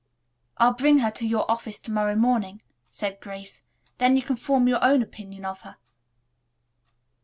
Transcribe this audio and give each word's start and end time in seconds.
"I'll 0.57 0.73
bring 0.73 0.97
her 0.97 1.11
to 1.11 1.27
your 1.27 1.45
office 1.47 1.79
to 1.81 1.91
morrow 1.91 2.15
morning," 2.15 2.63
said 2.89 3.19
Grace, 3.19 3.61
"then 3.99 4.15
you 4.15 4.23
can 4.23 4.35
form 4.35 4.67
your 4.67 4.83
own 4.83 5.03
opinion 5.03 5.45
of 5.45 5.61
her." 5.61 5.77